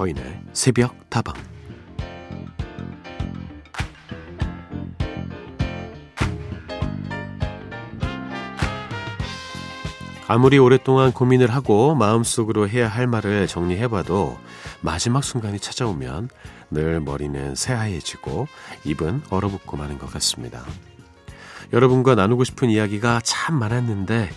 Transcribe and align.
서인의 0.00 0.40
새벽 0.54 1.10
다방 1.10 1.34
아무리 10.26 10.56
오랫동안 10.58 11.12
고민을 11.12 11.52
하고 11.52 11.94
마음속으로 11.94 12.66
해야 12.66 12.88
할 12.88 13.06
말을 13.06 13.46
정리해봐도 13.46 14.38
마지막 14.80 15.22
순간이 15.22 15.60
찾아오면 15.60 16.30
늘 16.70 17.00
머리는 17.00 17.54
새하얘지고 17.54 18.48
입은 18.84 19.22
얼어붙고 19.28 19.76
마는 19.76 19.98
것 19.98 20.10
같습니다. 20.12 20.64
여러분과 21.74 22.14
나누고 22.14 22.44
싶은 22.44 22.70
이야기가 22.70 23.20
참 23.22 23.58
많았는데 23.58 24.30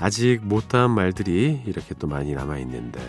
아직 0.00 0.40
못다한 0.42 0.90
말들이 0.90 1.62
이렇게 1.64 1.94
또 1.94 2.08
많이 2.08 2.34
남아있는데 2.34 3.00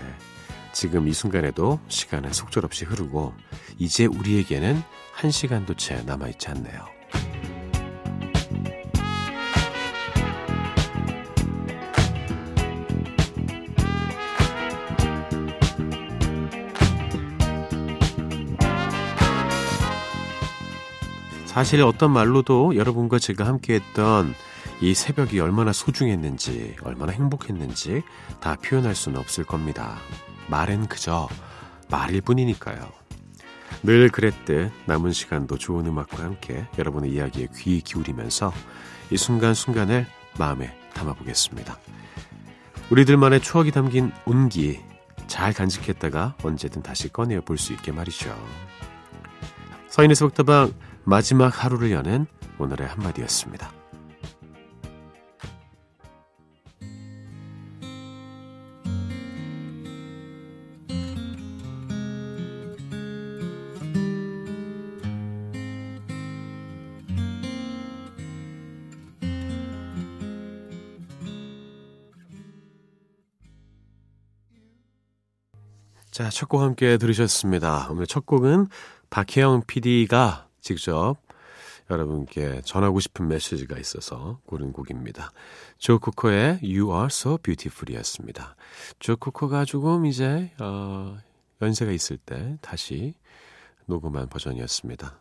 지금 0.79 1.07
이 1.07 1.11
순간에도 1.11 1.79
시간은 1.87 2.33
속절없이 2.33 2.85
흐르고 2.85 3.33
이제 3.79 4.05
우리에게는 4.05 4.79
한 5.11 5.31
시간도 5.31 5.73
채 5.73 6.03
남아있지 6.05 6.49
않네요. 6.49 6.85
사실 21.47 21.81
어떤 21.81 22.11
말로도 22.11 22.75
여러분과 22.75 23.17
제가 23.17 23.47
함께했던 23.47 24.35
이 24.81 24.93
새벽이 24.93 25.39
얼마나 25.39 25.73
소중했는지, 25.73 26.75
얼마나 26.83 27.13
행복했는지 27.13 28.03
다 28.39 28.55
표현할 28.57 28.93
수는 28.93 29.19
없을 29.19 29.43
겁니다. 29.43 29.97
말은 30.47 30.87
그저 30.87 31.27
말일 31.89 32.21
뿐이니까요. 32.21 32.91
늘 33.83 34.09
그랬듯 34.09 34.71
남은 34.85 35.11
시간도 35.13 35.57
좋은 35.57 35.85
음악과 35.85 36.23
함께 36.23 36.65
여러분의 36.77 37.11
이야기에 37.11 37.47
귀 37.57 37.81
기울이면서 37.81 38.51
이 39.11 39.17
순간순간을 39.17 40.07
마음에 40.39 40.75
담아보겠습니다. 40.93 41.77
우리들만의 42.89 43.41
추억이 43.41 43.71
담긴 43.71 44.11
온기 44.25 44.79
잘 45.27 45.53
간직했다가 45.53 46.37
언제든 46.41 46.81
다시 46.81 47.09
꺼내어 47.09 47.41
볼 47.41 47.57
수 47.57 47.73
있게 47.73 47.91
말이죠. 47.91 48.33
서인의 49.89 50.15
새벽다방 50.15 50.73
마지막 51.03 51.63
하루를 51.63 51.91
여는 51.91 52.27
오늘의 52.59 52.87
한마디였습니다. 52.87 53.76
자, 76.17 76.31
첫 76.31 76.49
곡 76.49 76.61
함께 76.61 76.97
들으셨습니다. 76.97 77.89
오늘 77.91 78.07
첫 78.07 78.25
곡은 78.25 78.69
박혜영 79.11 79.65
PD가 79.67 80.47
직접 80.61 81.17
여러분께 81.91 82.61
전하고 82.65 82.99
싶은 82.99 83.27
메시지가 83.27 83.77
있어서 83.77 84.39
고른 84.47 84.73
곡입니다. 84.73 85.29
조 85.77 85.99
코코의 85.99 86.61
You 86.63 86.91
Are 86.91 87.05
So 87.05 87.37
Beautiful 87.37 87.95
이었습니다. 87.95 88.55
조 88.97 89.15
코코가 89.15 89.65
조금 89.65 90.07
이제, 90.07 90.49
어, 90.59 91.19
연세가 91.61 91.91
있을 91.91 92.17
때 92.17 92.57
다시 92.61 93.13
녹음한 93.85 94.27
버전이었습니다. 94.29 95.19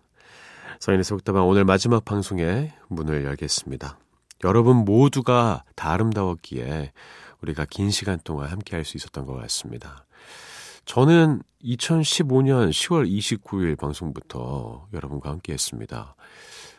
서인의 0.81 1.04
속다방 1.04 1.47
오늘 1.47 1.66
마지막 1.66 2.06
방송에 2.06 2.72
문을 2.88 3.22
열겠습니다. 3.26 3.98
여러분 4.44 4.76
모두가 4.87 5.62
다 5.75 5.91
아름다웠기에 5.91 6.92
우리가 7.42 7.66
긴 7.69 7.91
시간 7.91 8.19
동안 8.25 8.48
함께 8.48 8.76
할 8.76 8.84
수 8.87 8.97
있었던 8.97 9.26
것 9.26 9.34
같습니다. 9.34 10.06
저는 10.86 11.42
2015년 11.62 12.70
10월 12.70 13.10
29일 13.10 13.76
방송부터 13.76 14.86
여러분과 14.92 15.30
함께 15.30 15.52
했습니다. 15.52 16.14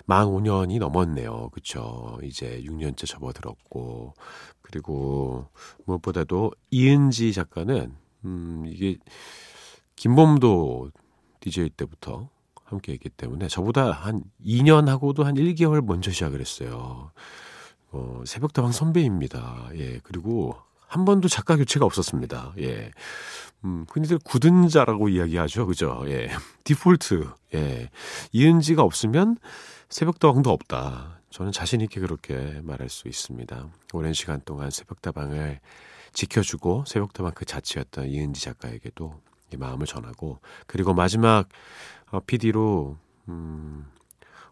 만 0.06 0.28
5년이 0.28 0.80
넘었네요. 0.80 1.50
그쵸? 1.50 2.18
이제 2.24 2.64
6년째 2.66 3.06
접어들었고, 3.06 4.14
그리고 4.62 5.50
무엇보다도 5.86 6.54
이은지 6.72 7.34
작가는, 7.34 7.94
음, 8.24 8.64
이게, 8.66 8.98
김범도 9.98 10.92
DJ 11.42 11.72
때부터 11.72 12.30
함께 12.64 12.94
했기 12.94 13.10
때문에 13.10 13.50
저보다 13.50 13.92
한 13.92 14.24
2년 14.44 14.86
하고도 14.86 15.26
한 15.26 15.36
1개월 15.36 15.84
먼저 15.84 16.12
시작을 16.12 16.40
했어요. 16.40 17.12
어, 17.92 18.24
새벽다방 18.26 18.72
선배입니다. 18.72 19.70
예, 19.76 20.00
그리고 20.04 20.56
한 20.88 21.04
번도 21.04 21.28
작가 21.28 21.58
교체가 21.58 21.86
없었습니다. 21.86 22.54
예. 22.60 22.92
음, 23.66 23.86
흔히들 23.90 24.20
굳은 24.24 24.70
자라고 24.70 25.10
이야기하죠. 25.10 25.66
그죠? 25.68 26.04
예. 26.08 26.30
디폴트. 26.64 27.30
예. 27.56 27.90
이은지가 28.32 28.84
없으면 28.84 29.38
새벽다방도 29.90 30.52
없다. 30.52 31.22
저는 31.30 31.52
자신있게 31.52 32.00
그렇게 32.00 32.62
말할 32.64 32.90
수 32.90 33.08
있습니다. 33.08 33.70
오랜 33.94 34.14
시간 34.14 34.42
동안 34.46 34.70
새벽다방을 34.70 35.60
지켜주고 36.14 36.86
새벽다방 36.88 37.34
그 37.36 37.46
자체였던 37.46 38.08
이은지 38.08 38.42
작가에게도 38.42 39.14
이 39.54 39.58
마음을 39.58 39.86
전하고 39.86 40.40
그리고 40.66 40.94
마지막 40.94 41.48
어, 42.10 42.20
PD로 42.22 42.98
음, 43.30 43.86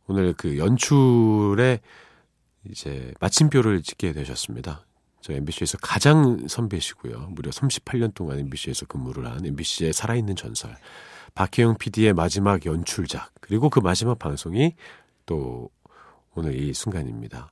오늘 0.07 0.33
그 0.33 0.57
연출에 0.57 1.79
이제 2.69 3.13
마침표를 3.19 3.81
찍게 3.81 4.13
되셨습니다. 4.13 4.85
저 5.25 5.34
MBC에서 5.34 5.80
가장 5.81 6.47
선배시고요. 6.47 7.30
무려 7.31 7.50
38년 7.50 8.13
동안 8.13 8.38
MBC에서 8.38 8.86
근무를 8.86 9.25
한 9.25 9.44
MBC의 9.44 9.91
살아있는 9.91 10.36
전설. 10.36 10.78
박혜영 11.34 11.80
PD의 11.80 12.13
마지막 12.13 12.63
연출작. 12.63 13.34
그리고 13.41 13.72
그 13.72 13.80
마지막 13.80 14.19
방송이 14.19 14.75
또 15.25 15.72
오늘 16.35 16.56
이 16.56 16.75
순간입니다. 16.75 17.52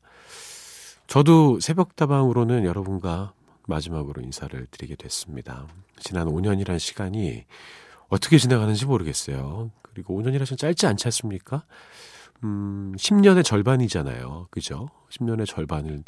저도 1.07 1.59
새벽다방으로는 1.59 2.63
여러분과 2.63 3.33
마지막으로 3.67 4.22
인사를 4.22 4.67
드리게 4.69 4.95
됐습니다. 4.95 5.66
지난 6.00 6.28
5년이란 6.28 6.78
시간이 6.78 7.44
어떻게 8.07 8.38
지나가는지 8.38 8.85
모르겠어요. 8.85 9.72
그리고 9.81 10.22
5년이라 10.22 10.45
좀 10.45 10.57
짧지 10.57 10.85
않지 10.85 11.07
않습니까? 11.07 11.63
음, 12.43 12.93
10년의 12.97 13.43
절반이잖아요. 13.43 14.47
그죠? 14.51 14.89
10년의 15.09 15.47
절반을 15.47 16.03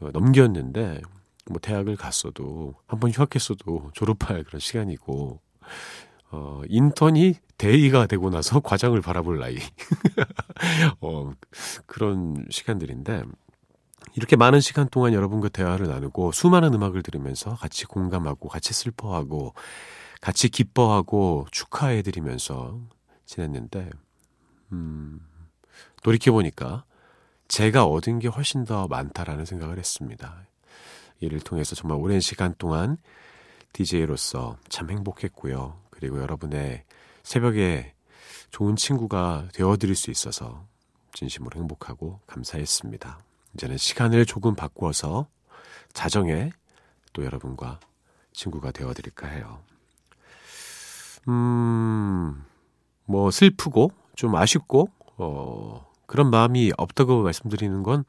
어, 0.00 0.10
넘겼는데, 0.12 1.00
뭐, 1.50 1.58
대학을 1.60 1.96
갔어도, 1.96 2.74
한번 2.86 3.10
휴학했어도 3.10 3.90
졸업할 3.92 4.44
그런 4.44 4.60
시간이고, 4.60 5.40
어, 6.30 6.62
인턴이 6.68 7.34
대의가 7.58 8.06
되고 8.06 8.30
나서 8.30 8.60
과장을 8.60 9.00
바라볼 9.00 9.38
나이. 9.38 9.56
어, 11.00 11.32
그런 11.86 12.46
시간들인데, 12.50 13.24
이렇게 14.16 14.36
많은 14.36 14.60
시간 14.60 14.88
동안 14.88 15.12
여러분과 15.12 15.48
대화를 15.48 15.88
나누고, 15.88 16.32
수많은 16.32 16.72
음악을 16.72 17.02
들으면서 17.02 17.56
같이 17.56 17.84
공감하고, 17.84 18.48
같이 18.48 18.72
슬퍼하고, 18.72 19.54
같이 20.20 20.48
기뻐하고, 20.48 21.46
축하해드리면서 21.50 22.80
지냈는데, 23.26 23.90
음, 24.72 25.20
돌이켜보니까 26.04 26.84
제가 27.48 27.86
얻은 27.86 28.20
게 28.20 28.28
훨씬 28.28 28.64
더 28.64 28.86
많다라는 28.86 29.44
생각을 29.44 29.78
했습니다. 29.78 30.46
이를 31.20 31.40
통해서 31.40 31.74
정말 31.74 31.98
오랜 31.98 32.20
시간 32.20 32.54
동안 32.58 32.98
DJ로서 33.72 34.56
참 34.68 34.90
행복했고요. 34.90 35.80
그리고 35.90 36.20
여러분의 36.20 36.84
새벽에 37.22 37.94
좋은 38.50 38.76
친구가 38.76 39.48
되어드릴 39.52 39.96
수 39.96 40.10
있어서 40.10 40.64
진심으로 41.14 41.58
행복하고 41.58 42.20
감사했습니다. 42.26 43.18
이제는 43.54 43.78
시간을 43.78 44.26
조금 44.26 44.54
바꾸어서 44.54 45.26
자정에 45.92 46.50
또 47.12 47.24
여러분과 47.24 47.80
친구가 48.32 48.72
되어드릴까 48.72 49.28
해요. 49.28 49.60
음, 51.28 52.44
뭐 53.06 53.30
슬프고 53.30 53.92
좀 54.16 54.34
아쉽고, 54.34 54.90
어, 55.16 55.93
그런 56.06 56.30
마음이 56.30 56.72
없다고 56.76 57.22
말씀드리는 57.22 57.82
건 57.82 58.04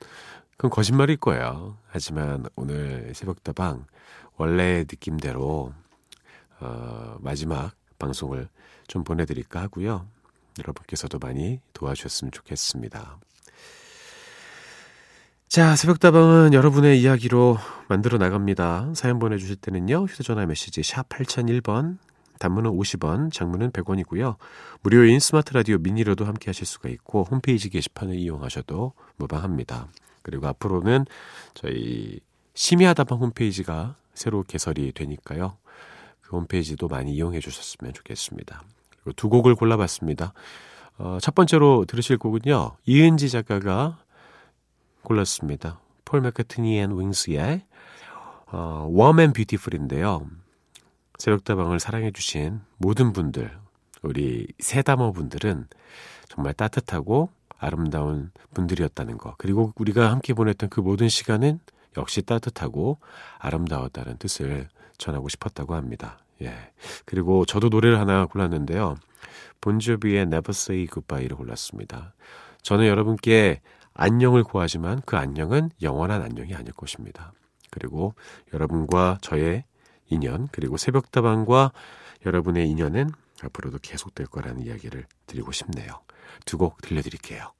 그건 0.57 0.71
거짓말일 0.71 1.17
거예요. 1.17 1.77
하지만 1.87 2.45
오늘 2.55 3.11
새벽다방 3.13 3.85
원래 4.37 4.79
느낌대로 4.79 5.73
어, 6.59 7.17
마지막 7.19 7.73
방송을 7.99 8.47
좀 8.87 9.03
보내드릴까 9.03 9.61
하고요. 9.61 10.07
여러분께서도 10.59 11.19
많이 11.19 11.59
도와주셨으면 11.73 12.31
좋겠습니다. 12.31 13.19
자, 15.47 15.75
새벽다방은 15.75 16.53
여러분의 16.53 17.01
이야기로 17.01 17.57
만들어 17.87 18.17
나갑니다. 18.17 18.91
사연 18.93 19.19
보내주실 19.19 19.57
때는요, 19.57 20.05
휴대전화 20.05 20.45
메시지 20.45 20.83
샵 20.83 21.07
8001번, 21.07 21.97
단문은 22.39 22.71
50원, 22.71 23.31
장문은 23.31 23.71
100원이고요. 23.71 24.35
무료인 24.81 25.19
스마트 25.19 25.53
라디오 25.53 25.77
미니로도 25.77 26.25
함께 26.25 26.49
하실 26.49 26.65
수가 26.65 26.89
있고 26.89 27.23
홈페이지 27.23 27.69
게시판을 27.69 28.15
이용하셔도 28.15 28.93
무방합니다. 29.17 29.87
그리고 30.21 30.47
앞으로는 30.47 31.05
저희 31.53 32.19
심야다방 32.53 33.19
홈페이지가 33.19 33.95
새로 34.13 34.43
개설이 34.43 34.91
되니까요. 34.93 35.57
그 36.21 36.35
홈페이지도 36.35 36.87
많이 36.87 37.13
이용해 37.13 37.39
주셨으면 37.39 37.93
좋겠습니다. 37.93 38.63
그리고 38.89 39.13
두 39.13 39.29
곡을 39.29 39.55
골라봤습니다. 39.55 40.33
어, 40.97 41.17
첫 41.21 41.35
번째로 41.35 41.85
들으실 41.85 42.17
곡은요. 42.17 42.77
이은지 42.85 43.29
작가가 43.29 43.99
골랐습니다. 45.03 45.79
폴 46.05 46.21
맥카트니 46.21 46.79
앤 46.79 46.97
윙스의 46.97 47.65
어, 48.51 48.89
Warm 48.89 49.19
and 49.19 49.33
Beautiful인데요. 49.33 50.27
새벽다방을 51.17 51.79
사랑해주신 51.79 52.61
모든 52.77 53.13
분들, 53.13 53.57
우리 54.01 54.47
세다머 54.59 55.11
분들은 55.11 55.67
정말 56.29 56.53
따뜻하고 56.53 57.29
아름다운 57.57 58.31
분들이었다는 58.53 59.17
거. 59.17 59.35
그리고 59.37 59.73
우리가 59.77 60.11
함께 60.11 60.33
보냈던 60.33 60.69
그 60.69 60.81
모든 60.81 61.09
시간은 61.09 61.59
역시 61.97 62.21
따뜻하고 62.21 62.99
아름다웠다는 63.39 64.17
뜻을 64.17 64.67
전하고 64.97 65.29
싶었다고 65.29 65.75
합니다. 65.75 66.19
예. 66.41 66.53
그리고 67.05 67.45
저도 67.45 67.69
노래를 67.69 67.99
하나 67.99 68.25
골랐는데요. 68.25 68.95
본조비의 69.61 70.23
Never 70.23 70.49
Say 70.49 70.87
Goodbye를 70.87 71.37
골랐습니다. 71.37 72.13
저는 72.61 72.87
여러분께 72.87 73.61
안녕을 73.93 74.43
구하지만 74.43 75.01
그 75.05 75.15
안녕은 75.15 75.71
영원한 75.81 76.21
안녕이 76.21 76.53
아닐 76.53 76.73
것입니다. 76.73 77.31
그리고 77.71 78.13
여러분과 78.53 79.17
저의 79.21 79.63
인연, 80.09 80.47
그리고 80.51 80.77
새벽다방과 80.77 81.71
여러분의 82.25 82.69
인연은 82.69 83.09
앞으로도 83.43 83.79
계속될 83.81 84.27
거라는 84.27 84.61
이야기를 84.63 85.05
드리고 85.27 85.51
싶네요. 85.51 86.01
두 86.45 86.57
곡 86.57 86.81
들려드릴게요. 86.81 87.51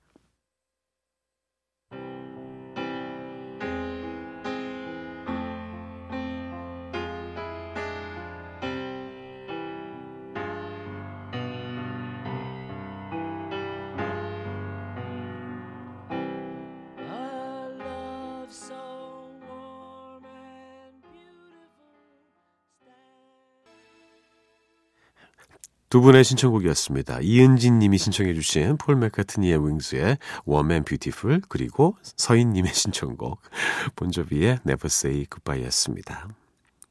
두 25.89 26.01
분의 26.01 26.23
신청곡이었습니다. 26.23 27.19
이은진 27.21 27.79
님이 27.79 27.97
신청해 27.97 28.33
주신 28.33 28.77
폴 28.77 28.95
맥카트니의 28.95 29.59
윙스의 29.65 30.17
and 30.71 30.85
Beautiful 30.87 31.41
그리고 31.47 31.95
서인 32.01 32.53
님의 32.53 32.73
신청곡 32.73 33.39
본조비의 33.95 34.59
Never 34.65 34.85
Say 34.85 35.27
Goodbye였습니다. 35.29 36.27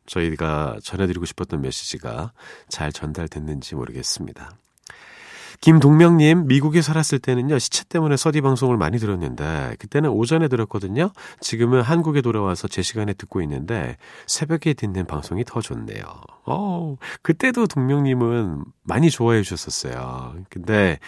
저희가 0.06 0.78
전해드리고 0.82 1.24
싶었던 1.24 1.60
메시지가 1.60 2.32
잘 2.68 2.92
전달됐는지 2.92 3.74
모르겠습니다. 3.74 4.56
김동명님, 5.64 6.46
미국에 6.46 6.82
살았을 6.82 7.20
때는요, 7.20 7.58
시차 7.58 7.84
때문에 7.84 8.18
서디 8.18 8.42
방송을 8.42 8.76
많이 8.76 8.98
들었는데, 8.98 9.76
그때는 9.78 10.10
오전에 10.10 10.48
들었거든요. 10.48 11.10
지금은 11.40 11.80
한국에 11.80 12.20
돌아와서 12.20 12.68
제 12.68 12.82
시간에 12.82 13.14
듣고 13.14 13.40
있는데, 13.40 13.96
새벽에 14.26 14.74
듣는 14.74 15.06
방송이 15.06 15.42
더 15.44 15.62
좋네요. 15.62 16.04
어, 16.44 16.96
그때도 17.22 17.66
동명님은 17.66 18.62
많이 18.82 19.08
좋아해 19.08 19.40
주셨었어요. 19.40 20.34
근데, 20.50 20.98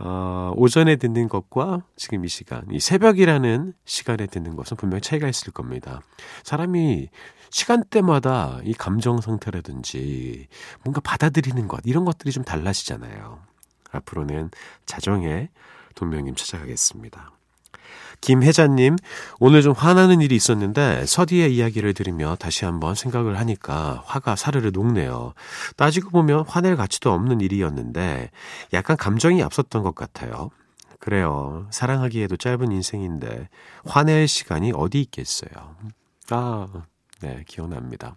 어, 0.00 0.54
오전에 0.56 0.96
듣는 0.96 1.28
것과 1.28 1.84
지금 1.94 2.24
이 2.24 2.28
시간, 2.28 2.64
이 2.72 2.80
새벽이라는 2.80 3.74
시간에 3.84 4.26
듣는 4.26 4.56
것은 4.56 4.76
분명히 4.76 5.02
차이가 5.02 5.28
있을 5.28 5.52
겁니다. 5.52 6.00
사람이 6.42 7.10
시간대마다 7.50 8.58
이 8.64 8.74
감정 8.74 9.20
상태라든지 9.20 10.48
뭔가 10.82 11.00
받아들이는 11.00 11.68
것, 11.68 11.80
이런 11.84 12.04
것들이 12.04 12.32
좀 12.32 12.42
달라지잖아요. 12.42 13.49
앞으로는 13.92 14.50
자정에 14.86 15.48
동명님 15.94 16.34
찾아가겠습니다. 16.34 17.32
김혜자님, 18.20 18.96
오늘 19.38 19.62
좀 19.62 19.72
화나는 19.72 20.20
일이 20.20 20.36
있었는데 20.36 21.06
서디의 21.06 21.54
이야기를 21.56 21.94
들으며 21.94 22.36
다시 22.38 22.66
한번 22.66 22.94
생각을 22.94 23.38
하니까 23.38 24.02
화가 24.04 24.36
사르르 24.36 24.70
녹네요. 24.74 25.32
따지고 25.76 26.10
보면 26.10 26.44
화낼 26.46 26.76
가치도 26.76 27.10
없는 27.12 27.40
일이었는데 27.40 28.30
약간 28.74 28.96
감정이 28.98 29.42
앞섰던 29.42 29.82
것 29.82 29.94
같아요. 29.94 30.50
그래요. 30.98 31.66
사랑하기에도 31.70 32.36
짧은 32.36 32.70
인생인데 32.72 33.48
화낼 33.86 34.28
시간이 34.28 34.72
어디 34.74 35.00
있겠어요. 35.00 35.76
아, 36.28 36.68
네, 37.22 37.42
기억납니다. 37.48 38.16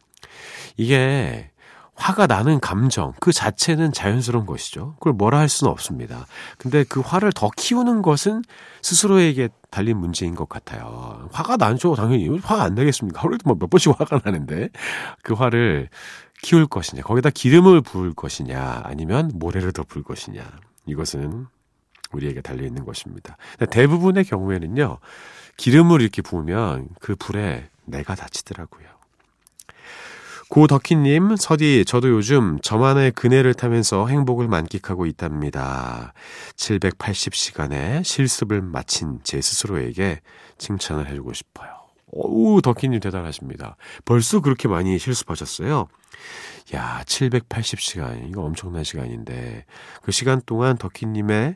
이게 0.75 1.49
화가 1.95 2.27
나는 2.27 2.59
감정 2.59 3.13
그 3.19 3.31
자체는 3.31 3.91
자연스러운 3.93 4.45
것이죠. 4.45 4.95
그걸 4.95 5.13
뭐라 5.13 5.39
할 5.39 5.47
수는 5.47 5.71
없습니다. 5.71 6.25
근데 6.57 6.83
그 6.83 7.01
화를 7.01 7.31
더 7.31 7.49
키우는 7.55 8.01
것은 8.01 8.43
스스로에게 8.81 9.49
달린 9.69 9.97
문제인 9.97 10.35
것 10.35 10.49
같아요. 10.49 11.29
화가 11.31 11.57
나죠, 11.57 11.95
당연히. 11.95 12.27
화가 12.39 12.63
안 12.63 12.75
나겠습니까? 12.75 13.21
하루에도 13.21 13.43
뭐몇 13.45 13.69
번씩 13.69 13.99
화가 13.99 14.21
나는데 14.25 14.69
그 15.21 15.33
화를 15.33 15.89
키울 16.41 16.67
것이냐, 16.67 17.03
거기다 17.03 17.29
기름을 17.29 17.81
부을 17.81 18.13
것이냐, 18.13 18.81
아니면 18.83 19.31
모래를 19.33 19.71
더 19.71 19.83
부을 19.83 20.03
것이냐. 20.03 20.43
이것은 20.85 21.47
우리에게 22.11 22.41
달려 22.41 22.65
있는 22.65 22.85
것입니다. 22.85 23.37
대부분의 23.69 24.25
경우에는요, 24.25 24.97
기름을 25.57 26.01
이렇게 26.01 26.21
부으면 26.21 26.89
그 26.99 27.15
불에 27.15 27.69
내가 27.85 28.15
다치더라고요. 28.15 28.92
고덕희님, 30.53 31.35
서디, 31.35 31.83
저도 31.83 32.09
요즘 32.09 32.59
저만의 32.61 33.13
그네를 33.13 33.55
타면서 33.55 34.05
행복을 34.05 34.47
만끽하고 34.47 35.07
있답니다. 35.07 36.13
780시간의 36.57 38.03
실습을 38.03 38.61
마친 38.61 39.19
제 39.23 39.41
스스로에게 39.41 40.21
칭찬을 40.59 41.09
해주고 41.09 41.33
싶어요. 41.33 41.71
오우, 42.11 42.61
덕희님 42.61 42.99
대단하십니다. 42.99 43.77
벌써 44.05 44.41
그렇게 44.41 44.67
많이 44.67 44.99
실습하셨어요? 44.99 45.87
야, 46.75 47.01
780시간. 47.07 48.29
이거 48.29 48.43
엄청난 48.43 48.83
시간인데, 48.83 49.65
그 50.03 50.11
시간 50.11 50.39
동안 50.45 50.77
덕희님의, 50.77 51.55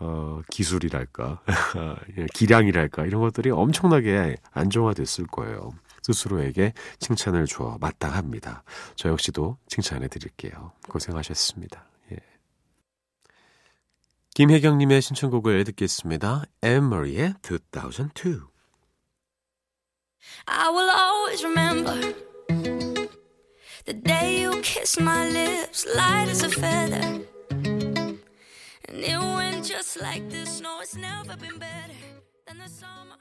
어, 0.00 0.40
기술이랄까, 0.50 1.38
기량이랄까, 2.34 3.06
이런 3.06 3.20
것들이 3.20 3.52
엄청나게 3.52 4.34
안정화됐을 4.50 5.28
거예요. 5.28 5.70
스스로에게 6.04 6.74
칭찬을 6.98 7.46
주어 7.46 7.78
마땅합니다. 7.80 8.62
저 8.94 9.08
역시도 9.08 9.56
칭찬해 9.68 10.08
드릴게요. 10.08 10.72
고생하셨습니다. 10.88 11.88
예. 12.12 12.18
김혜경님의 14.34 15.00
신청곡을 15.00 15.64
듣겠습니다. 15.64 16.44
엠머리의 16.62 17.34
2002 17.42 18.40
I 20.46 20.70
will 20.70 20.90
always 20.90 21.42
remember 21.42 22.14
The 23.86 23.94
day 23.94 24.42
you 24.42 24.60
kissed 24.62 25.00
my 25.00 25.28
lips 25.30 25.86
light 25.86 26.28
as 26.28 26.42
a 26.42 26.50
feather 26.50 27.24
And 28.88 29.04
it 29.04 29.18
went 29.18 29.64
just 29.64 30.00
like 30.00 30.28
this 30.28 30.60
No, 30.60 30.80
it's 30.80 30.96
never 30.96 31.36
been 31.36 31.58
better 31.58 31.96
than 32.46 32.58
the 32.58 32.68
summer 32.68 33.16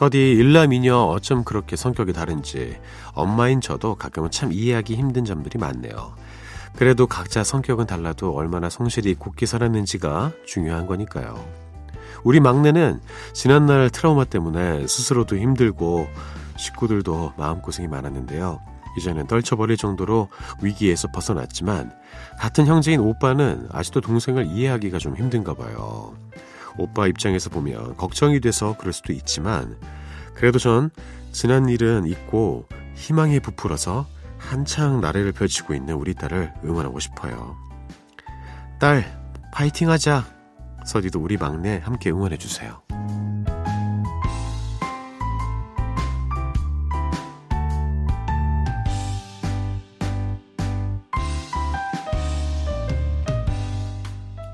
서디 0.00 0.16
일남이녀 0.16 0.96
어쩜 0.96 1.44
그렇게 1.44 1.76
성격이 1.76 2.14
다른지 2.14 2.78
엄마인 3.12 3.60
저도 3.60 3.96
가끔은 3.96 4.30
참 4.30 4.50
이해하기 4.50 4.96
힘든 4.96 5.26
점들이 5.26 5.58
많네요. 5.58 6.14
그래도 6.74 7.06
각자 7.06 7.44
성격은 7.44 7.86
달라도 7.86 8.34
얼마나 8.34 8.70
성실히 8.70 9.14
굳게 9.14 9.44
살았는지가 9.44 10.32
중요한 10.46 10.86
거니까요. 10.86 11.44
우리 12.24 12.40
막내는 12.40 12.98
지난날 13.34 13.90
트라우마 13.90 14.24
때문에 14.24 14.86
스스로도 14.86 15.36
힘들고 15.36 16.08
식구들도 16.56 17.34
마음고생이 17.36 17.86
많았는데요. 17.86 18.58
이제는 18.96 19.26
떨쳐버릴 19.26 19.76
정도로 19.76 20.28
위기에서 20.62 21.08
벗어났지만 21.12 21.92
같은 22.38 22.64
형제인 22.64 23.00
오빠는 23.00 23.68
아직도 23.70 24.00
동생을 24.00 24.46
이해하기가 24.46 24.96
좀 24.96 25.14
힘든가 25.14 25.52
봐요. 25.52 26.14
오빠 26.80 27.06
입장에서 27.06 27.50
보면 27.50 27.96
걱정이 27.96 28.40
돼서 28.40 28.76
그럴 28.78 28.92
수도 28.92 29.12
있지만 29.12 29.76
그래도 30.34 30.58
전 30.58 30.90
지난 31.32 31.68
일은 31.68 32.06
잊고 32.06 32.66
희망에 32.96 33.38
부풀어서 33.40 34.06
한창 34.38 35.00
나래를 35.00 35.32
펼치고 35.32 35.74
있는 35.74 35.94
우리 35.94 36.14
딸을 36.14 36.54
응원하고 36.64 36.98
싶어요. 36.98 37.56
딸, 38.78 39.04
파이팅 39.52 39.90
하자! 39.90 40.24
서디도 40.86 41.20
우리 41.20 41.36
막내 41.36 41.80
함께 41.84 42.10
응원해주세요. 42.10 42.79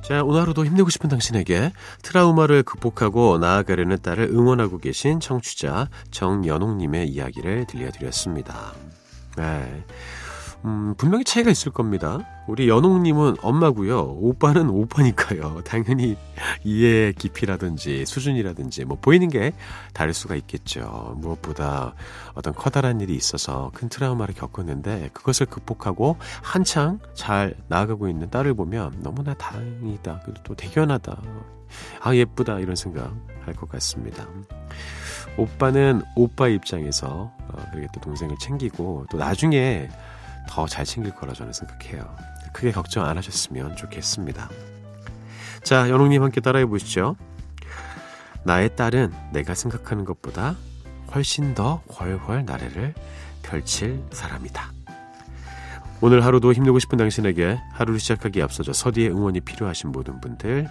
자, 0.06 0.22
오늘 0.22 0.42
하루도 0.42 0.64
힘내고 0.64 0.88
싶은 0.88 1.10
당신에게 1.10 1.72
트라우마를 2.02 2.62
극복하고 2.62 3.38
나아가려는 3.38 4.00
딸을 4.00 4.26
응원하고 4.26 4.78
계신 4.78 5.18
청취자 5.18 5.88
정연옥님의 6.12 7.08
이야기를 7.08 7.66
들려드렸습니다. 7.66 8.72
네. 9.36 9.84
음, 10.66 10.94
분명히 10.96 11.22
차이가 11.22 11.48
있을 11.50 11.70
겁니다. 11.70 12.18
우리 12.48 12.68
연옥님은 12.68 13.36
엄마고요. 13.40 14.00
오빠는 14.18 14.68
오빠니까요. 14.68 15.62
당연히 15.64 16.16
이해 16.64 17.12
깊이라든지 17.12 18.04
수준이라든지 18.04 18.84
뭐 18.84 18.98
보이는 19.00 19.28
게 19.28 19.52
다를 19.92 20.12
수가 20.12 20.34
있겠죠. 20.34 21.14
무엇보다 21.18 21.94
어떤 22.34 22.52
커다란 22.52 23.00
일이 23.00 23.14
있어서 23.14 23.70
큰 23.74 23.88
트라우마를 23.88 24.34
겪었는데 24.34 25.10
그것을 25.12 25.46
극복하고 25.46 26.16
한창 26.42 26.98
잘 27.14 27.54
나아가고 27.68 28.08
있는 28.08 28.28
딸을 28.28 28.54
보면 28.54 28.96
너무나 29.02 29.34
다행이다. 29.34 30.22
그리고 30.24 30.40
또 30.42 30.54
대견하다. 30.56 31.22
아 32.00 32.14
예쁘다 32.14 32.58
이런 32.58 32.74
생각 32.74 33.12
할 33.44 33.54
것 33.54 33.68
같습니다. 33.70 34.26
오빠는 35.36 36.02
오빠 36.16 36.48
입장에서 36.48 37.30
어, 37.48 37.64
그렇게 37.70 37.86
또 37.94 38.00
동생을 38.00 38.36
챙기고 38.40 39.06
또 39.10 39.18
나중에 39.18 39.88
더 40.48 40.66
잘 40.66 40.84
챙길 40.84 41.14
거라 41.14 41.32
저는 41.32 41.52
생각해요. 41.52 42.16
크게 42.52 42.72
걱정 42.72 43.04
안 43.04 43.16
하셨으면 43.16 43.76
좋겠습니다. 43.76 44.48
자, 45.62 45.90
연옥님 45.90 46.22
함께 46.22 46.40
따라해 46.40 46.64
보시죠. 46.66 47.16
나의 48.44 48.76
딸은 48.76 49.12
내가 49.32 49.54
생각하는 49.54 50.04
것보다 50.04 50.54
훨씬 51.14 51.54
더 51.54 51.82
훨훨 51.98 52.44
나래를 52.44 52.94
펼칠 53.42 54.02
사람이다. 54.12 54.72
오늘 56.00 56.24
하루도 56.24 56.52
힘내고 56.52 56.78
싶은 56.78 56.98
당신에게 56.98 57.58
하루를 57.72 57.98
시작하기에 57.98 58.42
앞서서 58.42 58.72
서디의 58.72 59.10
응원이 59.10 59.40
필요하신 59.40 59.92
모든 59.92 60.20
분들 60.20 60.68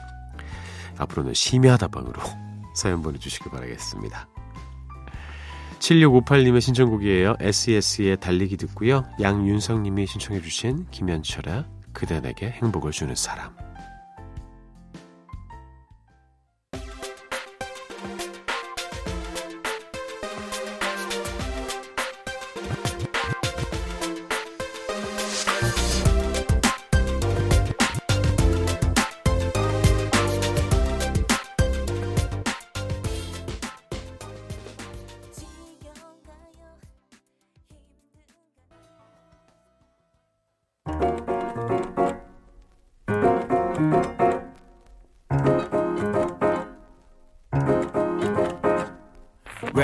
앞으로는 0.98 1.34
심야 1.34 1.78
다방으로 1.78 2.22
사연 2.76 3.02
보내주시기 3.02 3.50
바라겠습니다. 3.50 4.28
7658님의 5.86 6.62
신청곡이에요. 6.62 7.36
SES의 7.40 8.18
달리기 8.20 8.58
듣고요. 8.58 9.04
양윤성님이 9.22 10.08
신청해주신 10.08 10.88
김현철의 10.90 11.66
그대 11.94 12.22
내게 12.22 12.50
행복을 12.50 12.92
주는 12.92 13.14
사람. 13.14 13.56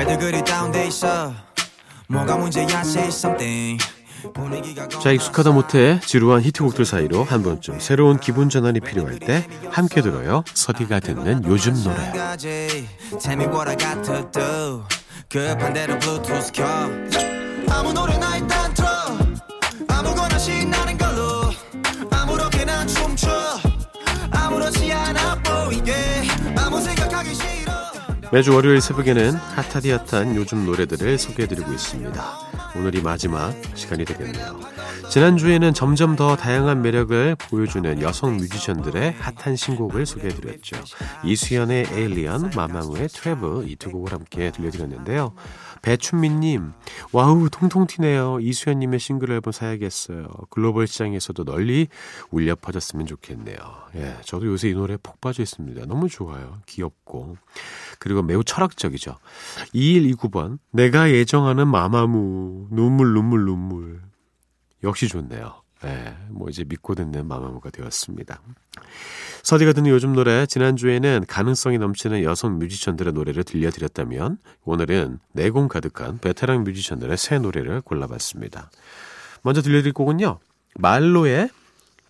왜들 0.01 0.17
그리 0.17 0.43
다운돼 0.43 0.87
있어. 0.87 1.31
뭐가 2.07 2.35
문제야 2.35 2.65
say 2.81 3.07
something. 3.09 3.83
자 5.01 5.11
익숙하다 5.11 5.51
못해 5.51 5.99
지루한 6.03 6.41
히트곡들 6.41 6.85
사이로 6.85 7.23
한 7.23 7.43
번쯤 7.43 7.79
새로운 7.79 8.19
기분 8.19 8.49
전환이 8.49 8.79
필요할 8.79 9.19
때 9.19 9.47
함께 9.69 10.01
들어요. 10.01 10.43
서디가 10.55 11.01
듣는 11.01 11.43
요즘 11.45 11.75
노래. 11.83 12.11
아무 17.69 17.93
노래나 17.93 18.27
아무거나 18.27 18.60
매주 28.31 28.53
월요일 28.55 28.79
새벽에는 28.79 29.33
핫하디 29.35 29.91
핫한 29.91 30.37
요즘 30.37 30.65
노래들을 30.65 31.17
소개해드리고 31.17 31.69
있습니다. 31.73 32.70
오늘이 32.75 33.01
마지막 33.01 33.53
시간이 33.75 34.05
되겠네요. 34.05 34.59
지난주에는 35.09 35.73
점점 35.73 36.15
더 36.15 36.37
다양한 36.37 36.81
매력을 36.81 37.35
보여주는 37.35 38.01
여성 38.01 38.37
뮤지션들의 38.37 39.11
핫한 39.19 39.57
신곡을 39.57 40.05
소개해드렸죠. 40.05 40.77
이수현의 41.25 41.87
Alien, 41.91 42.51
마마무의 42.55 43.09
Travel 43.09 43.69
이 43.69 43.75
두 43.75 43.91
곡을 43.91 44.13
함께 44.13 44.51
들려드렸는데요. 44.51 45.33
배춘민님, 45.81 46.71
와우, 47.11 47.49
통통 47.49 47.87
튀네요. 47.87 48.39
이수현님의 48.39 48.99
싱글 48.99 49.31
앨범 49.31 49.51
사야겠어요. 49.51 50.27
글로벌 50.51 50.87
시장에서도 50.87 51.43
널리 51.43 51.87
울려 52.29 52.55
퍼졌으면 52.55 53.07
좋겠네요. 53.07 53.57
예, 53.95 54.15
저도 54.23 54.45
요새 54.45 54.69
이 54.69 54.73
노래 54.73 54.95
푹 54.97 55.19
빠져 55.19 55.41
있습니다. 55.41 55.87
너무 55.87 56.07
좋아요. 56.07 56.59
귀엽고. 56.67 57.37
그리고 57.99 58.21
매우 58.21 58.43
철학적이죠. 58.43 59.17
2129번, 59.73 60.59
내가 60.71 61.09
예정하는 61.11 61.67
마마무, 61.67 62.60
눈물, 62.69 63.13
눈물, 63.13 63.45
눈물. 63.45 64.01
역시 64.83 65.07
좋네요. 65.07 65.61
예, 65.83 66.15
뭐 66.29 66.49
이제 66.49 66.63
믿고 66.63 66.95
듣는 66.95 67.27
마마무가 67.27 67.69
되었습니다. 67.71 68.41
서디가 69.43 69.73
듣는 69.73 69.89
요즘 69.89 70.13
노래 70.13 70.45
지난주에는 70.45 71.25
가능성이 71.27 71.79
넘치는 71.79 72.23
여성 72.23 72.59
뮤지션들의 72.59 73.13
노래를 73.13 73.43
들려드렸다면 73.43 74.37
오늘은 74.63 75.19
내공 75.33 75.67
가득한 75.67 76.19
베테랑 76.19 76.63
뮤지션들의 76.63 77.17
새 77.17 77.39
노래를 77.39 77.81
골라봤습니다. 77.81 78.69
먼저 79.41 79.61
들려드릴 79.61 79.93
곡은요. 79.93 80.39
말로의 80.75 81.49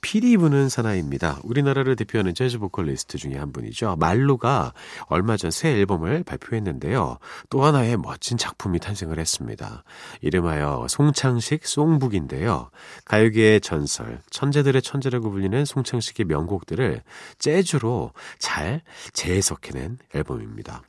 피리 0.02 0.38
부는 0.38 0.68
사나이입니다. 0.70 1.40
우리나라를 1.44 1.96
대표하는 1.96 2.34
재즈 2.34 2.58
보컬리스트 2.58 3.18
중에 3.20 3.38
한 3.38 3.54
분이죠. 3.54 3.98
말로가 4.00 4.74
얼마 5.08 5.38
전 5.38 5.52
새 5.52 5.70
앨범을 5.70 6.24
발표했는데요. 6.24 7.18
또 7.50 7.64
하나의 7.64 7.98
멋진 7.98 8.38
작품이 8.38 8.80
탄생을 8.80 9.20
했습니다. 9.20 9.84
이름하여 10.22 10.88
송창식 10.90 11.68
송북인데요. 11.68 12.72
가요계의 13.06 13.62
전설, 13.62 14.22
천재들의 14.30 14.82
천재라고 14.82 15.30
불리는 15.30 15.66
송창식의 15.66 16.26
명곡들을 16.26 17.04
재즈로 17.38 18.14
잘 18.40 18.82
재해석해낸 19.14 20.00
앨범입니다. 20.16 20.82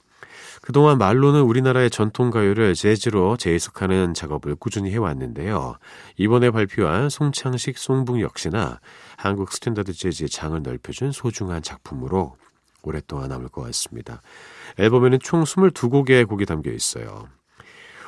그동안 0.63 0.97
말로는 0.97 1.43
우리나라의 1.43 1.91
전통 1.91 2.31
가요를 2.31 2.75
재즈로 2.75 3.37
재해석하는 3.37 4.15
작업을 4.15 4.55
꾸준히 4.55 4.93
해왔는데요. 4.93 5.77
이번에 6.17 6.53
발표한 6.53 7.11
송창식 7.11 7.77
Song 7.77 7.99
Book 7.99 8.21
역시나 8.21 8.79
한국 9.17 9.53
스탠다드 9.53 9.93
재즈의 9.93 10.29
장을 10.29 10.61
넓혀준 10.63 11.11
소중한 11.11 11.63
작품으로 11.63 12.37
오랫동안 12.85 13.31
남을 13.31 13.49
것 13.49 13.63
같습니다. 13.63 14.23
앨범에는 14.79 15.19
총 15.19 15.43
22곡의 15.43 16.29
곡이 16.29 16.47
담겨 16.47 16.71
있어요. 16.71 17.27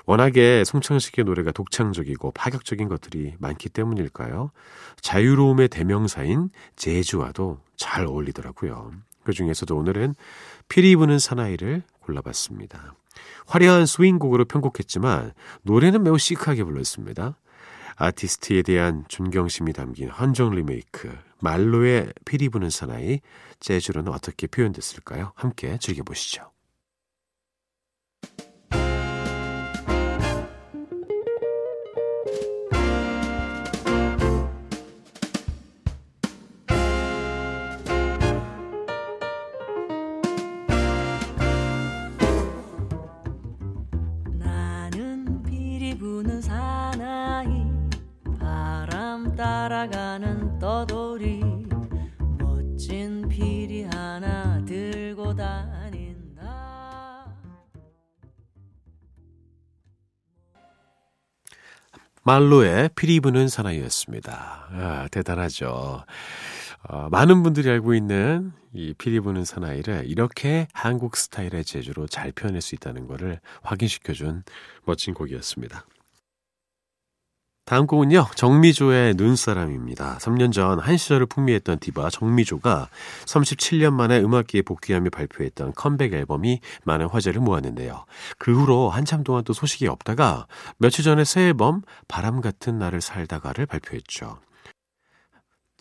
워낙에 0.07 0.63
송창식의 0.63 1.25
노래가 1.25 1.51
독창적이고 1.51 2.31
파격적인 2.33 2.89
것들이 2.89 3.35
많기 3.39 3.69
때문일까요? 3.69 4.53
자유로움의 5.01 5.69
대명사인 5.69 6.51
재즈와도 6.77 7.59
잘 7.77 8.07
어울리더라고요. 8.07 8.93
그 9.25 9.33
중에서도 9.33 9.75
오늘은 9.75 10.15
피리 10.69 10.95
부는 10.97 11.19
사나이를 11.19 11.83
골라봤습니다. 12.05 12.95
화려한 13.47 13.87
스윙곡으로 13.87 14.45
편곡했지만 14.47 15.33
노래는 15.63 16.03
매우 16.03 16.19
시크하게 16.19 16.65
불렀습니다. 16.65 17.39
아티스트에 17.97 18.63
대한 18.63 19.05
존경심이 19.09 19.73
담긴 19.73 20.11
헌정 20.11 20.51
리메이크 20.51 21.17
말로의 21.41 22.13
피리 22.25 22.49
부는 22.49 22.71
사나이 22.71 23.21
재즈로는 23.61 24.13
어떻게 24.13 24.47
표현됐을까요? 24.47 25.33
함께 25.37 25.79
즐겨보시죠. 25.79 26.54
말로의 62.25 62.89
피리 62.97 63.21
부는 63.21 63.49
사나이였습니다. 63.49 64.69
아, 64.73 65.09
대단하죠. 65.11 66.05
어, 66.89 67.09
많은 67.11 67.43
분들이 67.43 67.69
알고 67.69 67.95
있는 67.95 68.53
이 68.73 68.95
피리 68.97 69.21
부는 69.21 69.45
사나이를 69.45 70.05
이렇게 70.07 70.67
한국 70.73 71.17
스타일의 71.17 71.65
재주로 71.65 72.07
잘 72.07 72.33
표현할 72.33 72.63
수 72.63 72.75
있다는 72.75 73.07
것을 73.07 73.41
확인시켜준 73.63 74.43
멋진 74.85 75.15
곡이었습니다. 75.15 75.87
다음 77.65 77.87
곡은요, 77.87 78.27
정미조의 78.35 79.15
눈사람입니다. 79.15 80.19
3년 80.19 80.53
전 80.53 80.79
한 80.81 80.97
시절을 80.99 81.27
풍미했던 81.27 81.79
디바 81.79 82.11
정미조가 82.11 82.89
37년 83.25 83.95
만에 83.95 84.21
음악계에 84.21 84.61
복귀하며 84.63 85.09
발표했던 85.11 85.73
컴백 85.75 86.13
앨범이 86.13 86.61
많은 86.85 87.07
화제를 87.07 87.41
모았는데요. 87.41 88.05
그 88.39 88.55
후로 88.55 88.91
한참 88.91 89.25
동안 89.25 89.45
또 89.45 89.55
소식이 89.55 89.87
없다가 89.87 90.47
며칠 90.77 91.05
전에 91.05 91.25
새 91.25 91.45
앨범 91.45 91.81
바람 92.07 92.43
같은 92.43 92.79
날을 92.79 93.01
살다가를 93.01 93.65
발표했죠. 93.65 94.39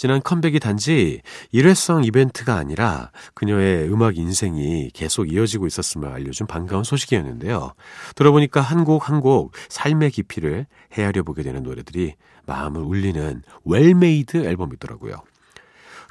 지난 0.03 0.21
컴백이 0.21 0.59
단지 0.59 1.21
일회성 1.53 2.03
이벤트가 2.03 2.55
아니라 2.55 3.11
그녀의 3.35 3.89
음악 3.89 4.17
인생이 4.17 4.89
계속 4.93 5.31
이어지고 5.31 5.65
있었음을 5.65 6.09
알려준 6.09 6.45
반가운 6.45 6.83
소식이었는데요. 6.83 7.71
들어보니까 8.15 8.59
한 8.59 8.83
곡 8.83 9.07
한 9.09 9.21
곡 9.21 9.53
삶의 9.69 10.11
깊이를 10.11 10.65
헤아려 10.91 11.23
보게 11.23 11.41
되는 11.41 11.63
노래들이 11.63 12.15
마음을 12.45 12.81
울리는 12.81 13.43
well-made 13.63 14.45
앨범이더라고요. 14.45 15.15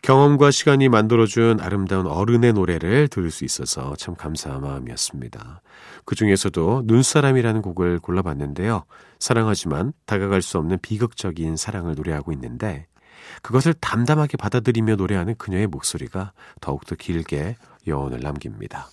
경험과 0.01 0.53
시간이 0.53 0.89
만들어준 0.89 1.61
아름다운 1.61 2.07
어른의 2.07 2.55
노래를 2.55 3.09
들을 3.09 3.31
수 3.31 3.45
있어서 3.45 3.95
참 3.97 4.15
감사한 4.15 4.63
마음이었습니다. 4.63 5.61
그 6.07 6.15
중에서도 6.15 6.85
눈사람이라는 6.87 7.61
곡을 7.61 7.99
골라봤는데요. 7.99 8.85
사랑하지만 9.19 9.93
다가갈 10.07 10.41
수 10.41 10.57
없는 10.57 10.79
비극적인 10.81 11.59
사랑을 11.59 11.95
노래하고 11.95 12.33
있는데 12.33 12.87
그것을 13.41 13.75
담담하게 13.75 14.37
받아들이며 14.37 14.97
노래하는 14.97 15.35
그녀의 15.37 15.67
목소리가 15.67 16.33
더욱더 16.61 16.95
길게 16.95 17.57
여운을 17.87 18.21
남깁니다. 18.21 18.89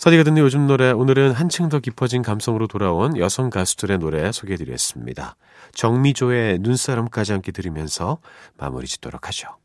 서디가 0.00 0.24
듣는 0.24 0.40
요즘 0.42 0.66
노래 0.66 0.90
오늘은 0.92 1.32
한층 1.32 1.68
더 1.68 1.78
깊어진 1.78 2.22
감성으로 2.22 2.66
돌아온 2.68 3.18
여성 3.18 3.50
가수들의 3.50 3.98
노래 3.98 4.32
소개해드렸습니다. 4.32 5.36
정미조의 5.74 6.60
눈사람까지 6.60 7.32
함께 7.32 7.52
들으면서 7.52 8.16
마무리 8.56 8.86
짓도록 8.86 9.28
하죠. 9.28 9.59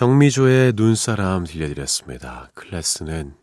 정미조의 0.00 0.72
눈사람 0.76 1.44
들려드렸습니다. 1.44 2.50
클래스는 2.54 3.34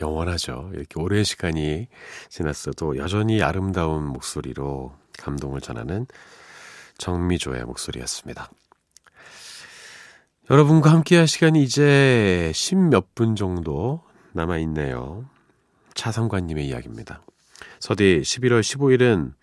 영원하죠. 0.00 0.72
이렇게 0.74 1.00
오랜 1.00 1.22
시간이 1.22 1.86
지났어도 2.28 2.96
여전히 2.96 3.40
아름다운 3.40 4.06
목소리로 4.06 4.96
감동을 5.20 5.60
전하는 5.60 6.08
정미조의 6.98 7.66
목소리였습니다. 7.66 8.50
여러분과 10.50 10.90
함께 10.90 11.18
할 11.18 11.28
시간이 11.28 11.62
이제 11.62 12.50
십몇 12.52 13.14
분 13.14 13.36
정도 13.36 14.02
남아있네요. 14.32 15.30
차상관님의 15.94 16.66
이야기입니다. 16.66 17.22
서디 17.78 18.22
11월 18.24 18.60
15일은 18.60 19.34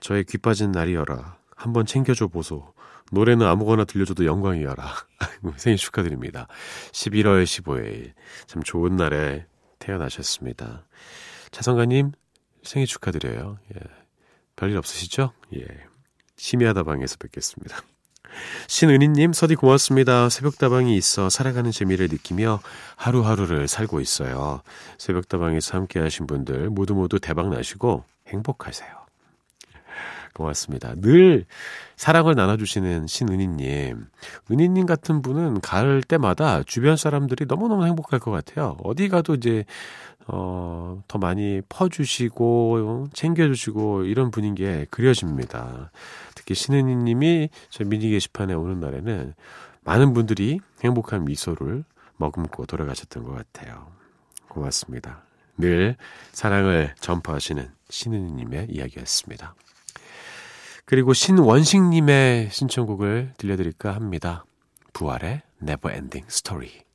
저의 0.00 0.24
귀 0.24 0.38
빠진 0.38 0.72
날이여라. 0.72 1.36
한번 1.54 1.84
챙겨줘 1.84 2.28
보소. 2.28 2.77
노래는 3.12 3.46
아무거나 3.46 3.84
들려줘도 3.84 4.24
영광이여라. 4.24 4.94
생일 5.56 5.78
축하드립니다. 5.78 6.46
11월 6.92 7.44
15일. 7.44 8.12
참 8.46 8.62
좋은 8.62 8.96
날에 8.96 9.46
태어나셨습니다. 9.78 10.86
차성가님, 11.50 12.12
생일 12.62 12.86
축하드려요. 12.86 13.58
예. 13.74 13.80
별일 14.56 14.76
없으시죠? 14.76 15.32
예. 15.56 15.66
심야다방에서 16.36 17.16
뵙겠습니다. 17.18 17.78
신은희님, 18.66 19.32
서디 19.32 19.54
고맙습니다. 19.56 20.28
새벽다방이 20.28 20.96
있어 20.96 21.30
살아가는 21.30 21.70
재미를 21.70 22.08
느끼며 22.08 22.60
하루하루를 22.96 23.68
살고 23.68 24.00
있어요. 24.00 24.62
새벽다방에서 24.98 25.76
함께 25.76 25.98
하신 26.00 26.26
분들 26.26 26.70
모두 26.70 26.94
모두 26.94 27.18
대박 27.18 27.48
나시고 27.48 28.04
행복하세요. 28.28 28.97
고맙습니다. 30.38 30.94
늘 30.96 31.44
사랑을 31.96 32.36
나눠주시는 32.36 33.08
신은희님. 33.08 34.06
은희님 34.50 34.86
같은 34.86 35.20
분은 35.20 35.60
갈 35.60 36.00
때마다 36.00 36.62
주변 36.62 36.96
사람들이 36.96 37.46
너무너무 37.46 37.84
행복할 37.86 38.20
것 38.20 38.30
같아요. 38.30 38.76
어디 38.84 39.08
가도 39.08 39.34
이제, 39.34 39.64
어, 40.28 41.02
더 41.08 41.18
많이 41.18 41.60
퍼주시고, 41.68 43.08
챙겨주시고, 43.12 44.04
이런 44.04 44.30
분위기에 44.30 44.86
그려집니다. 44.90 45.90
특히 46.36 46.54
신은희님이 46.54 47.48
저 47.70 47.84
미니 47.84 48.08
게시판에 48.10 48.54
오는 48.54 48.78
날에는 48.78 49.34
많은 49.82 50.12
분들이 50.14 50.60
행복한 50.84 51.24
미소를 51.24 51.82
머금고 52.16 52.66
돌아가셨던 52.66 53.24
것 53.24 53.34
같아요. 53.34 53.88
고맙습니다. 54.48 55.22
늘 55.56 55.96
사랑을 56.30 56.94
전파하시는 57.00 57.68
신은희님의 57.90 58.68
이야기였습니다. 58.70 59.54
그리고 60.88 61.12
신원식님의 61.12 62.48
신청곡을 62.50 63.34
들려드릴까 63.36 63.94
합니다. 63.94 64.46
부활의 64.94 65.42
Never 65.62 65.94
Ending 65.94 66.26
Story. 66.30 66.87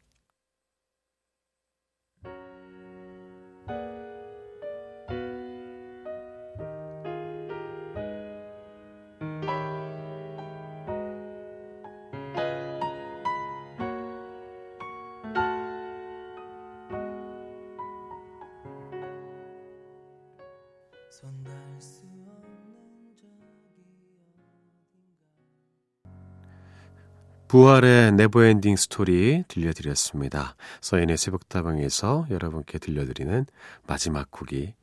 부활의 27.54 28.14
네버엔딩 28.14 28.76
스토리 28.78 29.44
들려드렸습니다. 29.48 30.56
서인의 30.82 31.18
새벽다방에서 31.18 32.26
여러분께 32.32 32.80
들려드리는 32.80 33.46
마지막 33.86 34.32
곡이 34.32 34.74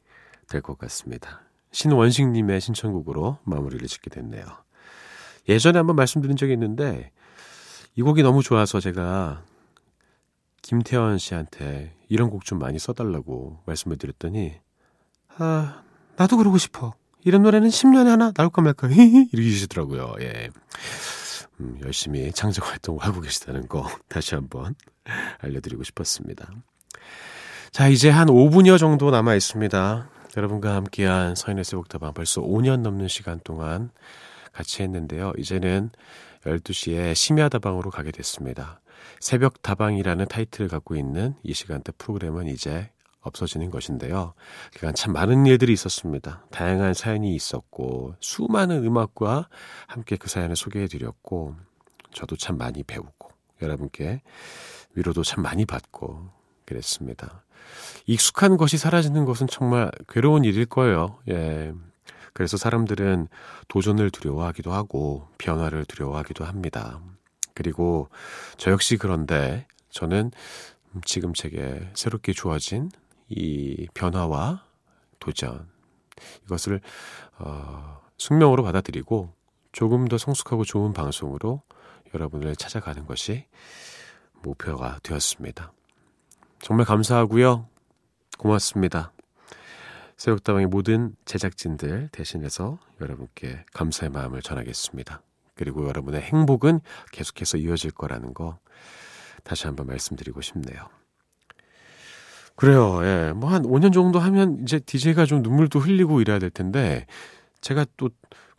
될 0.46 0.62
것 0.62 0.78
같습니다. 0.78 1.40
신원식님의 1.72 2.60
신청곡으로 2.60 3.38
마무리를 3.42 3.84
짓게 3.88 4.10
됐네요. 4.10 4.44
예전에 5.48 5.78
한번 5.78 5.96
말씀드린 5.96 6.36
적이 6.36 6.52
있는데 6.52 7.10
이 7.96 8.02
곡이 8.02 8.22
너무 8.22 8.40
좋아서 8.40 8.78
제가 8.78 9.42
김태원 10.62 11.18
씨한테 11.18 11.96
이런 12.08 12.30
곡 12.30 12.44
좀 12.44 12.60
많이 12.60 12.78
써달라고 12.78 13.64
말씀을 13.66 13.96
드렸더니 13.98 14.60
아 15.38 15.82
나도 16.14 16.36
그러고 16.36 16.56
싶어. 16.56 16.94
이런 17.24 17.42
노래는 17.42 17.68
10년에 17.68 18.10
하나 18.10 18.30
나올까 18.32 18.62
말까 18.62 18.88
이러시더라고요. 19.32 20.14
예. 20.20 20.50
음, 21.60 21.78
열심히 21.84 22.32
창작 22.32 22.70
활동을 22.70 23.04
하고 23.04 23.20
계시다는 23.20 23.68
거 23.68 23.86
다시 24.08 24.34
한번 24.34 24.74
알려드리고 25.38 25.84
싶었습니다. 25.84 26.50
자, 27.70 27.88
이제 27.88 28.10
한 28.10 28.28
5분여 28.28 28.78
정도 28.78 29.10
남아 29.10 29.34
있습니다. 29.34 30.10
여러분과 30.36 30.74
함께한 30.74 31.34
서인의 31.34 31.64
새벽다방 31.64 32.14
벌써 32.14 32.40
5년 32.40 32.80
넘는 32.80 33.08
시간 33.08 33.40
동안 33.44 33.90
같이 34.52 34.82
했는데요. 34.82 35.32
이제는 35.36 35.90
12시에 36.44 37.14
심야다방으로 37.14 37.90
가게 37.90 38.10
됐습니다. 38.10 38.80
새벽 39.20 39.62
다방이라는 39.62 40.26
타이틀을 40.26 40.68
갖고 40.68 40.96
있는 40.96 41.34
이 41.42 41.52
시간대 41.52 41.92
프로그램은 41.98 42.48
이제 42.48 42.90
없어지는 43.20 43.70
것인데요. 43.70 44.34
그간 44.74 44.94
참 44.94 45.12
많은 45.12 45.46
일들이 45.46 45.72
있었습니다. 45.72 46.44
다양한 46.50 46.94
사연이 46.94 47.34
있었고 47.34 48.14
수많은 48.20 48.84
음악과 48.84 49.48
함께 49.86 50.16
그 50.16 50.28
사연을 50.28 50.56
소개해 50.56 50.86
드렸고 50.86 51.54
저도 52.12 52.36
참 52.36 52.56
많이 52.56 52.82
배우고 52.82 53.30
여러분께 53.62 54.22
위로도 54.94 55.22
참 55.22 55.42
많이 55.42 55.66
받고 55.66 56.30
그랬습니다. 56.64 57.44
익숙한 58.06 58.56
것이 58.56 58.78
사라지는 58.78 59.24
것은 59.24 59.46
정말 59.46 59.90
괴로운 60.08 60.44
일일 60.44 60.66
거예요. 60.66 61.18
예. 61.28 61.72
그래서 62.32 62.56
사람들은 62.56 63.28
도전을 63.68 64.10
두려워하기도 64.10 64.72
하고 64.72 65.28
변화를 65.38 65.84
두려워하기도 65.84 66.44
합니다. 66.44 67.00
그리고 67.54 68.08
저 68.56 68.70
역시 68.70 68.96
그런데 68.96 69.66
저는 69.90 70.30
지금 71.04 71.34
제게 71.34 71.88
새롭게 71.94 72.32
주어진 72.32 72.90
이 73.30 73.88
변화와 73.94 74.66
도전 75.18 75.68
이것을 76.44 76.80
어, 77.38 78.00
숙명으로 78.18 78.62
받아들이고 78.62 79.32
조금 79.72 80.08
더 80.08 80.18
성숙하고 80.18 80.64
좋은 80.64 80.92
방송으로 80.92 81.62
여러분을 82.12 82.56
찾아가는 82.56 83.06
것이 83.06 83.46
목표가 84.42 84.98
되었습니다. 85.02 85.72
정말 86.60 86.84
감사하고요. 86.86 87.68
고맙습니다. 88.38 89.12
새벽다방의 90.16 90.66
모든 90.66 91.14
제작진들 91.24 92.08
대신해서 92.12 92.78
여러분께 93.00 93.64
감사의 93.72 94.10
마음을 94.10 94.42
전하겠습니다. 94.42 95.22
그리고 95.54 95.86
여러분의 95.88 96.20
행복은 96.20 96.80
계속해서 97.12 97.58
이어질 97.58 97.92
거라는 97.92 98.34
거 98.34 98.58
다시 99.44 99.66
한번 99.66 99.86
말씀드리고 99.86 100.40
싶네요. 100.40 100.99
그래요. 102.60 103.00
예. 103.04 103.32
뭐 103.34 103.48
한 103.50 103.62
5년 103.62 103.90
정도 103.92 104.18
하면 104.18 104.58
이제 104.62 104.78
DJ가 104.78 105.24
좀 105.24 105.40
눈물도 105.42 105.78
흘리고 105.78 106.20
이래야 106.20 106.38
될 106.38 106.50
텐데 106.50 107.06
제가 107.62 107.86
또 107.96 108.10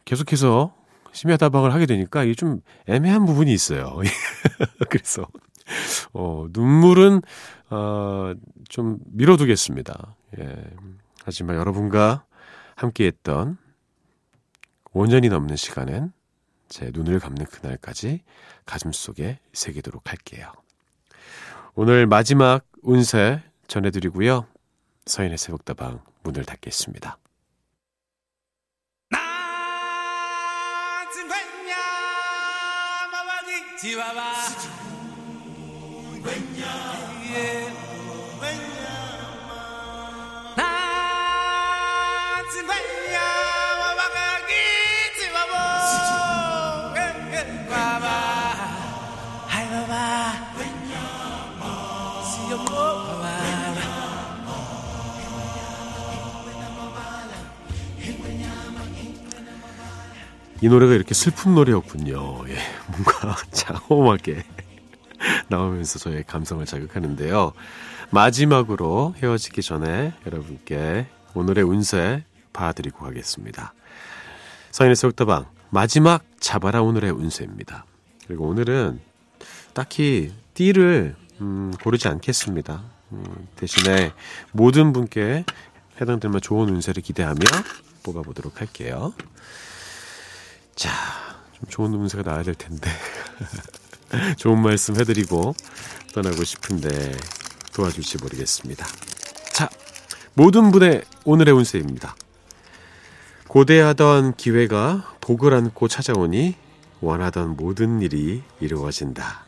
계속해서 0.05 0.73
심야 1.11 1.37
다방을 1.37 1.71
하게 1.73 1.85
되니까 1.85 2.23
이게 2.23 2.33
좀 2.33 2.61
애매한 2.87 3.25
부분이 3.27 3.53
있어요. 3.53 3.99
그래서 4.89 5.27
어 6.13 6.47
눈물은 6.51 7.21
어 7.69 8.33
좀 8.69 8.97
미뤄두겠습니다. 9.05 10.15
예. 10.39 10.55
하지만 11.25 11.57
여러분과 11.57 12.23
함께했던 12.75 13.57
5년이 14.93 15.29
넘는 15.29 15.57
시간은 15.57 16.11
제 16.69 16.89
눈을 16.93 17.19
감는 17.19 17.45
그날까지 17.45 18.21
가슴 18.65 18.91
속에 18.93 19.39
새기도록 19.53 20.09
할게요. 20.09 20.51
오늘 21.75 22.07
마지막 22.07 22.65
운세 22.81 23.41
전해드리고요. 23.71 24.47
서인의 25.05 25.37
새벽다방 25.37 26.03
문을 26.23 26.43
닫겠습니다. 26.43 27.17
이 60.61 60.69
노래가 60.69 60.93
이렇게 60.93 61.15
슬픈 61.15 61.55
노래였군요. 61.55 62.47
예, 62.49 62.57
뭔가 62.87 63.35
장엄하게 63.51 64.43
나오면서 65.47 65.97
저의 65.97 66.23
감성을 66.23 66.63
자극하는데요. 66.63 67.53
마지막으로 68.11 69.15
헤어지기 69.17 69.63
전에 69.63 70.13
여러분께 70.27 71.07
오늘의 71.33 71.63
운세 71.63 72.23
봐드리고 72.53 72.99
가겠습니다. 72.99 73.73
서인의 74.69 74.95
새벽다방 74.95 75.47
마지막 75.71 76.23
잡아라 76.39 76.83
오늘의 76.83 77.09
운세입니다. 77.09 77.85
그리고 78.27 78.45
오늘은 78.45 78.99
딱히 79.73 80.31
띠를 80.53 81.15
음, 81.39 81.73
고르지 81.81 82.07
않겠습니다. 82.07 82.83
음, 83.13 83.47
대신에 83.55 84.11
모든 84.51 84.93
분께 84.93 85.43
해당되면 85.99 86.39
좋은 86.41 86.69
운세를 86.69 87.01
기대하며 87.01 87.39
뽑아보도록 88.03 88.61
할게요. 88.61 89.13
자, 90.75 90.91
좀 91.53 91.69
좋은 91.69 91.93
운세가 91.93 92.23
나와야 92.23 92.43
될 92.43 92.55
텐데. 92.55 92.89
좋은 94.37 94.61
말씀 94.61 94.99
해드리고 94.99 95.55
떠나고 96.13 96.43
싶은데 96.43 97.15
도와줄지 97.73 98.17
모르겠습니다. 98.17 98.85
자, 99.53 99.69
모든 100.33 100.71
분의 100.71 101.03
오늘의 101.25 101.53
운세입니다. 101.53 102.15
고대하던 103.47 104.35
기회가 104.35 105.15
복을 105.21 105.53
안고 105.53 105.87
찾아오니 105.87 106.55
원하던 107.01 107.57
모든 107.57 108.01
일이 108.01 108.43
이루어진다. 108.59 109.45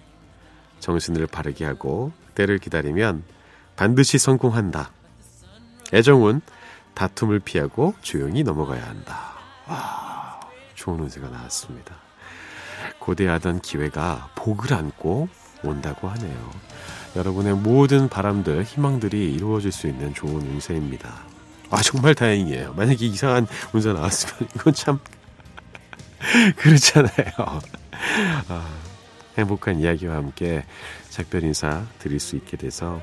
정신을 0.79 1.27
바르게 1.27 1.63
하고 1.65 2.11
때를 2.35 2.57
기다리면 2.57 3.23
반드시 3.75 4.17
성공한다. 4.17 4.91
애정은 5.93 6.41
다툼을 6.93 7.39
피하고 7.39 7.93
조용히 8.01 8.43
넘어가야 8.43 8.85
한다. 8.85 9.33
와. 9.67 10.12
좋은 10.83 10.99
운세가 10.99 11.29
나왔습니다. 11.29 11.95
고대하던 12.99 13.61
기회가 13.61 14.29
복을 14.35 14.73
안고 14.73 15.29
온다고 15.63 16.09
하네요. 16.09 16.51
여러분의 17.15 17.53
모든 17.53 18.09
바람들, 18.09 18.63
희망들이 18.63 19.33
이루어질 19.33 19.71
수 19.71 19.87
있는 19.87 20.13
좋은 20.13 20.41
운세입니다. 20.41 21.09
아, 21.69 21.81
정말 21.81 22.13
다행이에요. 22.15 22.73
만약에 22.73 23.05
이상한 23.05 23.47
운세 23.71 23.93
나왔으면 23.93 24.49
이건 24.55 24.73
참 24.73 24.99
그렇잖아요. 26.57 27.61
아, 28.49 28.69
행복한 29.37 29.79
이야기와 29.79 30.17
함께 30.17 30.65
작별 31.09 31.43
인사 31.43 31.81
드릴 31.99 32.19
수 32.19 32.35
있게 32.35 32.57
돼서 32.57 33.01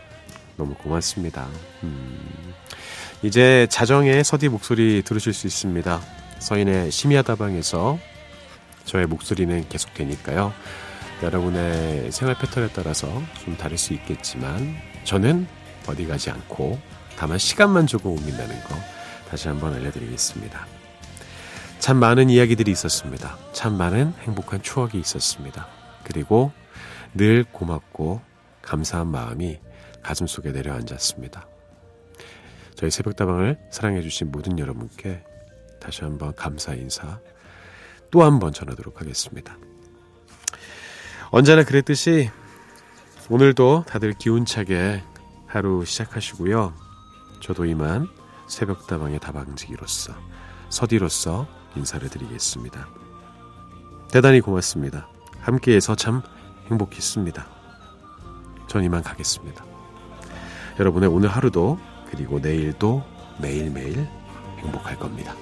너무 0.59 0.75
고맙습니다. 0.75 1.49
음, 1.83 2.53
이제 3.23 3.67
자정의 3.71 4.23
서디 4.23 4.51
목소리 4.51 5.03
들으실 5.03 5.33
수 5.33 5.47
있습니다. 5.47 6.21
서인의 6.41 6.91
심야다방에서 6.91 7.99
저의 8.85 9.07
목소리는 9.07 9.69
계속되니까요. 9.69 10.53
여러분의 11.23 12.11
생활 12.11 12.37
패턴에 12.37 12.69
따라서 12.75 13.07
좀 13.45 13.57
다를 13.57 13.79
수 13.79 13.93
있겠지만 13.93 14.75
저는 15.05 15.47
어디 15.87 16.07
가지 16.07 16.31
않고 16.31 16.79
다만 17.17 17.39
시간만 17.39 17.87
조금 17.87 18.13
옮긴다는 18.13 18.65
거 18.65 18.75
다시 19.29 19.49
한번 19.49 19.75
알려드리겠습니다. 19.75 20.67
참 21.79 21.99
많은 21.99 22.31
이야기들이 22.31 22.71
있었습니다. 22.73 23.37
참 23.53 23.75
많은 23.77 24.15
행복한 24.21 24.63
추억이 24.63 24.99
있었습니다. 24.99 25.69
그리고 26.05 26.53
늘 27.15 27.45
고맙고 27.45 28.23
감사한 28.63 29.09
마음이 29.09 29.61
가슴 30.03 30.27
속에 30.27 30.53
내려앉았습니다. 30.53 31.47
저희 32.75 32.91
새벽다방을 32.91 33.59
사랑해주신 33.71 34.31
모든 34.31 34.59
여러분께 34.59 35.23
다시 35.91 36.05
한번 36.05 36.33
감사 36.37 36.73
인사 36.75 37.19
또 38.13 38.23
한 38.23 38.39
번 38.39 38.53
전하도록 38.53 39.01
하겠습니다. 39.01 39.57
언제나 41.33 41.65
그랬듯이 41.65 42.31
오늘도 43.29 43.87
다들 43.89 44.13
기운차게 44.13 45.03
하루 45.49 45.85
시작하시고요. 45.85 46.73
저도 47.41 47.65
이만 47.65 48.07
새벽다방의 48.47 49.19
다방지기로서 49.19 50.13
서디로서 50.69 51.49
인사를 51.75 52.09
드리겠습니다. 52.09 52.87
대단히 54.13 54.41
고맙습니다. 54.41 55.09
함께해서 55.41 55.97
참 55.97 56.23
행복했습니다. 56.71 57.47
전 58.69 58.85
이만 58.85 59.03
가겠습니다. 59.03 59.65
여러분의 60.79 61.09
오늘 61.09 61.29
하루도 61.31 61.81
그리고 62.13 62.39
내일도 62.39 63.05
매일매일 63.41 64.09
행복할 64.59 64.97
겁니다. 64.97 65.35